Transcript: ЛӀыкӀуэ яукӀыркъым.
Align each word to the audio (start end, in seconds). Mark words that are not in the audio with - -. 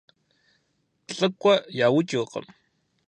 ЛӀыкӀуэ 1.17 1.55
яукӀыркъым. 1.85 2.45